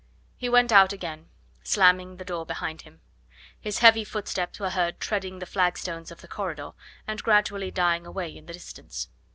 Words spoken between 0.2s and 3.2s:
He went out again, slamming the door behind him.